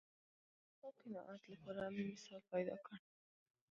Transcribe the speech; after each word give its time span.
د 0.03 0.03
خلکو 0.77 0.95
قناعت 1.01 1.43
لپاره 1.53 1.81
مې 1.93 2.03
مثال 2.11 2.41
پیدا 2.53 2.75
کړ 2.85 2.95